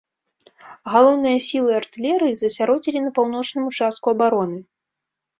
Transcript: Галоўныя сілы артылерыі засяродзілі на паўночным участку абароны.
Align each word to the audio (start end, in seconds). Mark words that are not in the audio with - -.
Галоўныя 0.93 1.37
сілы 1.47 1.71
артылерыі 1.79 2.33
засяродзілі 2.39 2.99
на 3.03 3.11
паўночным 3.19 3.63
участку 3.73 4.05
абароны. 4.15 4.57